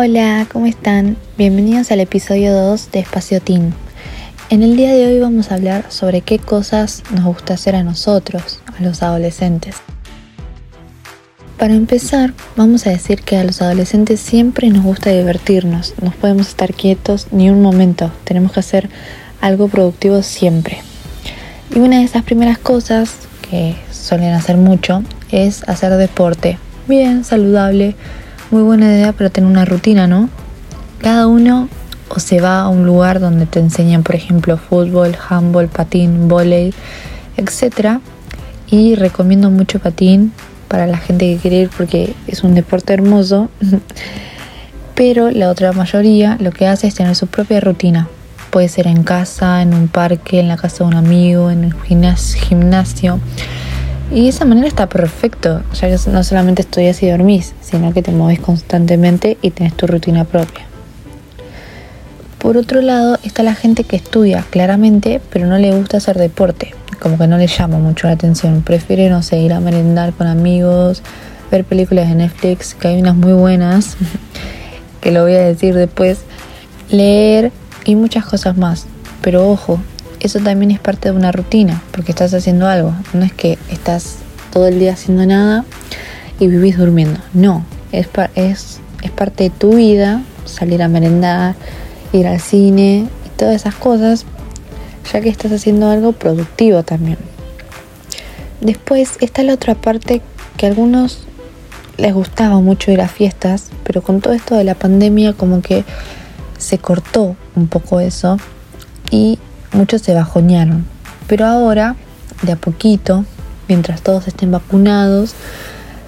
Hola, 0.00 0.46
¿cómo 0.52 0.66
están? 0.66 1.16
Bienvenidos 1.36 1.90
al 1.90 1.98
episodio 1.98 2.54
2 2.54 2.92
de 2.92 3.00
Espacio 3.00 3.40
Teen. 3.40 3.74
En 4.48 4.62
el 4.62 4.76
día 4.76 4.94
de 4.94 5.08
hoy 5.08 5.18
vamos 5.18 5.50
a 5.50 5.56
hablar 5.56 5.86
sobre 5.88 6.20
qué 6.20 6.38
cosas 6.38 7.02
nos 7.12 7.24
gusta 7.24 7.54
hacer 7.54 7.74
a 7.74 7.82
nosotros, 7.82 8.60
a 8.78 8.80
los 8.80 9.02
adolescentes. 9.02 9.74
Para 11.58 11.74
empezar, 11.74 12.32
vamos 12.54 12.86
a 12.86 12.90
decir 12.90 13.22
que 13.22 13.38
a 13.38 13.42
los 13.42 13.60
adolescentes 13.60 14.20
siempre 14.20 14.68
nos 14.68 14.84
gusta 14.84 15.10
divertirnos, 15.10 15.94
no 16.00 16.12
podemos 16.12 16.46
estar 16.46 16.74
quietos 16.74 17.26
ni 17.32 17.50
un 17.50 17.60
momento, 17.60 18.12
tenemos 18.22 18.52
que 18.52 18.60
hacer 18.60 18.88
algo 19.40 19.66
productivo 19.66 20.22
siempre. 20.22 20.78
Y 21.74 21.80
una 21.80 21.98
de 21.98 22.04
esas 22.04 22.22
primeras 22.22 22.58
cosas 22.58 23.16
que 23.50 23.74
suelen 23.90 24.32
hacer 24.32 24.58
mucho 24.58 25.02
es 25.32 25.68
hacer 25.68 25.96
deporte, 25.96 26.56
bien, 26.86 27.24
saludable, 27.24 27.96
muy 28.50 28.62
buena 28.62 28.86
idea, 28.86 29.12
pero 29.12 29.30
tener 29.30 29.50
una 29.50 29.64
rutina, 29.64 30.06
¿no? 30.06 30.28
Cada 31.00 31.26
uno 31.26 31.68
o 32.08 32.18
se 32.20 32.40
va 32.40 32.62
a 32.62 32.68
un 32.68 32.86
lugar 32.86 33.20
donde 33.20 33.46
te 33.46 33.60
enseñan, 33.60 34.02
por 34.02 34.14
ejemplo, 34.14 34.56
fútbol, 34.56 35.16
handball, 35.28 35.68
patín, 35.68 36.28
volei, 36.28 36.72
etc. 37.36 38.00
Y 38.70 38.94
recomiendo 38.94 39.50
mucho 39.50 39.78
patín 39.78 40.32
para 40.68 40.86
la 40.86 40.96
gente 40.98 41.26
que 41.26 41.40
quiere 41.40 41.56
ir 41.62 41.70
porque 41.76 42.14
es 42.26 42.42
un 42.42 42.54
deporte 42.54 42.94
hermoso. 42.94 43.50
Pero 44.94 45.30
la 45.30 45.50
otra 45.50 45.72
mayoría 45.72 46.36
lo 46.40 46.50
que 46.50 46.66
hace 46.66 46.88
es 46.88 46.94
tener 46.94 47.14
su 47.14 47.26
propia 47.26 47.60
rutina. 47.60 48.08
Puede 48.50 48.68
ser 48.68 48.86
en 48.86 49.02
casa, 49.02 49.60
en 49.60 49.74
un 49.74 49.88
parque, 49.88 50.40
en 50.40 50.48
la 50.48 50.56
casa 50.56 50.78
de 50.78 50.84
un 50.84 50.94
amigo, 50.94 51.50
en 51.50 51.66
un 51.66 51.74
gimnasio 51.74 53.20
y 54.10 54.22
de 54.22 54.28
esa 54.28 54.44
manera 54.44 54.66
está 54.68 54.88
perfecto, 54.88 55.62
ya 55.74 55.88
que 55.88 56.10
no 56.10 56.24
solamente 56.24 56.62
estudias 56.62 57.02
y 57.02 57.10
dormís, 57.10 57.54
sino 57.60 57.92
que 57.92 58.02
te 58.02 58.10
mueves 58.10 58.40
constantemente 58.40 59.36
y 59.42 59.50
tienes 59.50 59.74
tu 59.76 59.86
rutina 59.86 60.24
propia. 60.24 60.64
Por 62.38 62.56
otro 62.56 62.80
lado, 62.80 63.18
está 63.24 63.42
la 63.42 63.54
gente 63.54 63.84
que 63.84 63.96
estudia 63.96 64.44
claramente, 64.48 65.20
pero 65.30 65.46
no 65.46 65.58
le 65.58 65.74
gusta 65.76 65.98
hacer 65.98 66.16
deporte, 66.18 66.72
como 67.00 67.18
que 67.18 67.26
no 67.26 67.36
le 67.36 67.48
llama 67.48 67.78
mucho 67.78 68.06
la 68.06 68.14
atención. 68.14 68.62
Prefiere, 68.62 69.10
no 69.10 69.22
sé, 69.22 69.38
ir 69.38 69.52
a 69.52 69.60
merendar 69.60 70.12
con 70.12 70.26
amigos, 70.26 71.02
ver 71.50 71.64
películas 71.64 72.08
de 72.08 72.14
Netflix, 72.14 72.74
que 72.74 72.88
hay 72.88 73.00
unas 73.00 73.16
muy 73.16 73.32
buenas, 73.32 73.96
que 75.00 75.10
lo 75.10 75.22
voy 75.22 75.34
a 75.34 75.40
decir 75.40 75.74
después, 75.74 76.20
leer 76.90 77.52
y 77.84 77.96
muchas 77.96 78.24
cosas 78.24 78.56
más. 78.56 78.86
Pero 79.20 79.50
ojo, 79.50 79.80
eso 80.20 80.40
también 80.40 80.70
es 80.70 80.80
parte 80.80 81.10
de 81.10 81.16
una 81.16 81.32
rutina, 81.32 81.82
porque 81.92 82.12
estás 82.12 82.34
haciendo 82.34 82.68
algo. 82.68 82.94
No 83.12 83.24
es 83.24 83.32
que 83.32 83.58
estás 83.70 84.16
todo 84.52 84.66
el 84.66 84.78
día 84.78 84.92
haciendo 84.92 85.24
nada 85.26 85.64
y 86.38 86.48
vivís 86.48 86.76
durmiendo. 86.76 87.20
No, 87.34 87.64
es, 87.92 88.08
es, 88.34 88.80
es 89.02 89.10
parte 89.10 89.44
de 89.44 89.50
tu 89.50 89.74
vida 89.74 90.22
salir 90.44 90.82
a 90.82 90.88
merendar, 90.88 91.54
ir 92.12 92.26
al 92.26 92.40
cine 92.40 93.08
y 93.26 93.28
todas 93.38 93.54
esas 93.54 93.74
cosas, 93.74 94.24
ya 95.12 95.20
que 95.20 95.28
estás 95.28 95.52
haciendo 95.52 95.90
algo 95.90 96.12
productivo 96.12 96.82
también. 96.82 97.18
Después 98.60 99.18
está 99.20 99.42
la 99.42 99.54
otra 99.54 99.74
parte 99.74 100.20
que 100.56 100.66
a 100.66 100.70
algunos 100.70 101.20
les 101.96 102.14
gustaba 102.14 102.60
mucho 102.60 102.90
ir 102.90 103.00
a 103.00 103.08
fiestas, 103.08 103.70
pero 103.84 104.02
con 104.02 104.20
todo 104.20 104.32
esto 104.32 104.56
de 104.56 104.64
la 104.64 104.74
pandemia 104.74 105.32
como 105.32 105.62
que 105.62 105.84
se 106.56 106.78
cortó 106.78 107.36
un 107.54 107.68
poco 107.68 108.00
eso 108.00 108.38
y 109.10 109.38
muchos 109.72 110.02
se 110.02 110.14
bajonearon. 110.14 110.84
Pero 111.26 111.46
ahora, 111.46 111.96
de 112.42 112.52
a 112.52 112.56
poquito, 112.56 113.24
mientras 113.68 114.02
todos 114.02 114.28
estén 114.28 114.50
vacunados, 114.50 115.34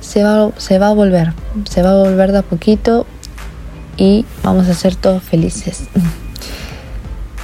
se 0.00 0.22
va, 0.22 0.50
se 0.56 0.78
va 0.78 0.88
a 0.88 0.94
volver, 0.94 1.32
se 1.68 1.82
va 1.82 1.90
a 1.90 2.02
volver 2.02 2.32
de 2.32 2.38
a 2.38 2.42
poquito 2.42 3.06
y 3.96 4.24
vamos 4.42 4.68
a 4.68 4.74
ser 4.74 4.96
todos 4.96 5.22
felices. 5.22 5.84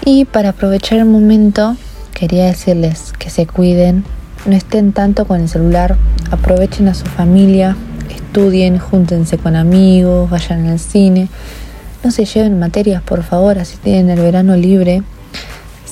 Y 0.05 0.25
para 0.25 0.50
aprovechar 0.50 0.99
el 0.99 1.05
momento, 1.05 1.77
quería 2.15 2.47
decirles 2.47 3.12
que 3.19 3.31
se 3.31 3.47
cuiden, 3.47 4.05
no 4.47 4.56
estén 4.56 4.93
tanto 4.93 5.27
con 5.27 5.41
el 5.41 5.49
celular, 5.49 5.97
aprovechen 6.31 6.88
a 6.88 6.94
su 6.94 7.05
familia, 7.05 7.77
estudien, 8.09 8.78
júntense 8.78 9.37
con 9.37 9.55
amigos, 9.55 10.31
vayan 10.31 10.66
al 10.66 10.78
cine, 10.78 11.28
no 12.03 12.11
se 12.11 12.25
lleven 12.25 12.59
materias 12.59 13.03
por 13.03 13.22
favor, 13.22 13.59
así 13.59 13.77
tienen 13.77 14.11
el 14.11 14.21
verano 14.21 14.56
libre 14.56 15.03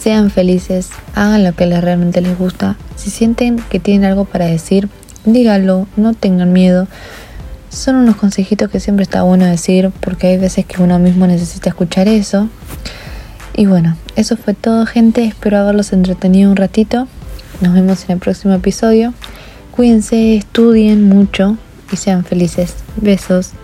sean 0.07 0.31
felices, 0.31 0.91
hagan 1.17 1.43
lo 1.43 1.53
que 1.57 1.67
les 1.67 1.83
realmente 1.83 2.21
les 2.21 2.39
gusta. 2.39 2.77
Si 2.95 3.11
sienten 3.11 3.57
que 3.57 3.81
tienen 3.81 4.05
algo 4.05 4.25
para 4.25 4.47
decir, 4.47 4.89
díganlo, 5.25 5.89
no 5.97 6.15
tengan 6.15 6.53
miedo. 6.53 6.87
Son 7.71 7.97
unos 7.97 8.15
consejitos 8.15 8.71
que 8.71 8.79
siempre 8.79 9.03
está 9.03 9.25
bueno 9.25 9.47
decir 9.47 9.91
porque 10.01 10.29
hay 10.29 10.39
veces 10.39 10.65
que 10.65 10.81
uno 10.81 11.01
mismo 11.01 11.27
necesita 11.27 11.71
escuchar 11.71 12.07
eso. 12.07 12.49
Y 13.57 13.67
bueno, 13.67 13.97
eso 14.15 14.37
fue 14.37 14.55
todo 14.55 14.87
gente, 14.87 15.25
espero 15.25 15.59
haberlos 15.59 15.93
entretenido 15.93 16.53
un 16.53 16.57
ratito. 16.57 17.09
Nos 17.61 17.75
vemos 17.75 18.05
en 18.05 18.13
el 18.13 18.19
próximo 18.21 18.55
episodio. 18.55 19.13
Cuídense, 19.73 20.37
estudien 20.37 21.03
mucho 21.03 21.57
y 21.91 21.97
sean 21.97 22.25
felices. 22.25 22.77
Besos. 22.95 23.55